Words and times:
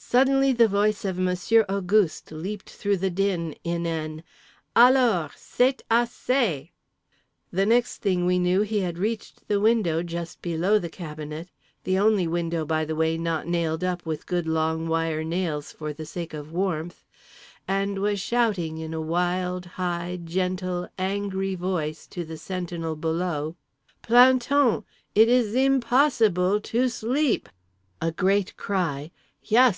Suddenly 0.00 0.52
the 0.52 0.68
voice 0.68 1.04
of 1.04 1.18
Monsieur 1.18 1.64
Auguste 1.68 2.30
leaped 2.30 2.70
through 2.70 2.98
the 2.98 3.10
din 3.10 3.52
in 3.64 3.84
an 3.84 4.22
"Alors! 4.76 5.32
c'est 5.36 5.82
as 5.90 6.08
sez." 6.12 6.68
The 7.50 7.66
next 7.66 7.98
thing 7.98 8.24
we 8.24 8.38
knew 8.38 8.62
he 8.62 8.78
had 8.80 8.96
reached 8.96 9.48
the 9.48 9.60
window 9.60 10.04
just 10.04 10.40
below 10.40 10.78
the 10.78 10.88
cabinet 10.88 11.48
(the 11.82 11.98
only 11.98 12.28
window, 12.28 12.64
by 12.64 12.84
the 12.84 12.94
way, 12.94 13.18
not 13.18 13.48
nailed 13.48 13.82
up 13.82 14.06
with 14.06 14.24
good 14.24 14.46
long 14.46 14.86
wire 14.86 15.24
nails 15.24 15.72
for 15.72 15.92
the 15.92 16.06
sake 16.06 16.32
of 16.32 16.52
warmth) 16.52 17.04
and 17.66 17.98
was 17.98 18.20
shouting 18.20 18.78
in 18.78 18.94
a 18.94 19.00
wild, 19.00 19.66
high, 19.66 20.20
gentle, 20.22 20.88
angry 20.96 21.56
voice 21.56 22.06
to 22.06 22.24
the 22.24 22.38
sentinel 22.38 22.94
below: 22.94 23.56
"Plan 24.02 24.38
ton! 24.38 24.84
It 25.16 25.28
is 25.28 25.56
im 25.56 25.80
pos 25.80 26.14
si 26.14 26.28
ble 26.28 26.60
to 26.60 26.88
sleep!" 26.88 27.48
A 28.00 28.12
great 28.12 28.56
cry: 28.56 29.10
"Yes! 29.42 29.56